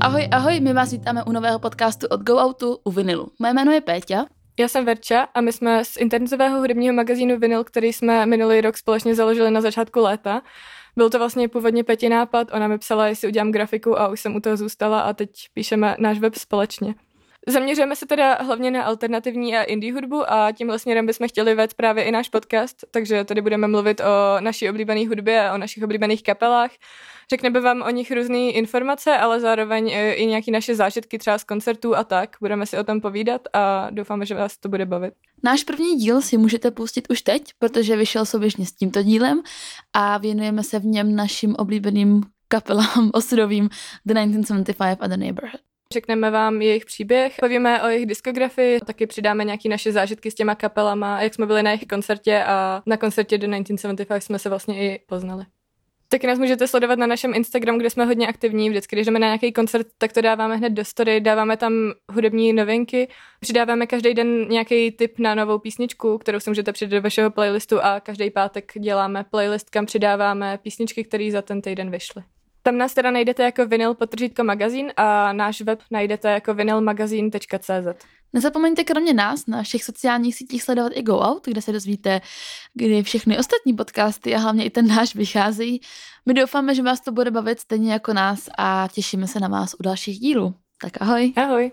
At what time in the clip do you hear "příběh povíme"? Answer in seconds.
46.84-47.82